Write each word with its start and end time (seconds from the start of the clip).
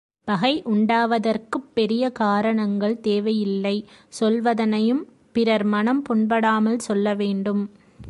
பகை 0.27 0.63
உண்டாவதற்குப் 0.65 1.69
பெரிய 1.73 2.09
காரணங்கள் 2.09 2.99
தேவை 2.99 3.39
இல்லை 3.39 3.85
சொல்வதனையும் 4.19 5.03
பிறர்மனம் 5.31 6.03
புண்படாமல் 6.09 6.77
சொல்ல 6.77 7.13
வேண்டும். 7.13 7.69